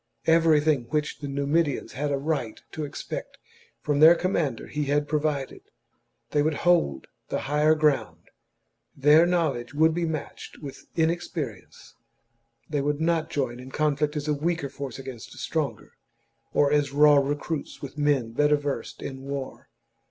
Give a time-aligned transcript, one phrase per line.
[0.25, 3.37] Everything which the Numidians had a right to expect
[3.81, 5.61] from their com mander he had provided;
[6.31, 8.31] they would hold the higher ground,
[8.97, 11.93] their knowledge would be matched with inex perience,
[12.67, 15.91] they would not join in conflict as a weaker force against a stronger,
[16.51, 19.69] or as raw recruits with men better versed in war.